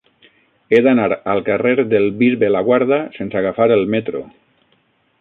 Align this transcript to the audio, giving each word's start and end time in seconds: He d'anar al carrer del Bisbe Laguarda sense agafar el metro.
He 0.75 0.79
d'anar 0.87 1.05
al 1.33 1.43
carrer 1.51 1.75
del 1.91 2.09
Bisbe 2.23 2.51
Laguarda 2.57 3.01
sense 3.19 3.41
agafar 3.45 3.71
el 3.81 3.89
metro. 3.97 4.27